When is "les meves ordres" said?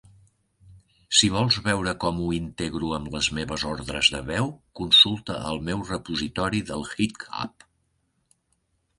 3.15-4.09